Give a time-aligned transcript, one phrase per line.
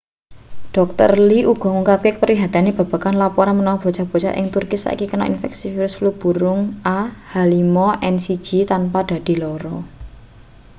[0.75, 1.11] dr.
[1.27, 6.09] lee uga ngungkapake kaprihatinane babagan lapuran menawa bocah-bocah ing turki saiki kena infeksi virus flu
[6.21, 6.61] burung
[6.93, 8.27] ah5n1
[8.71, 9.77] tanpa dadi lara